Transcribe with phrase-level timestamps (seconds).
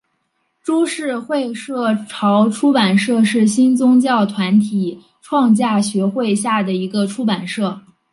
[0.63, 7.79] 株式会社潮出版社是新宗教团体创价学会下的一个出版社。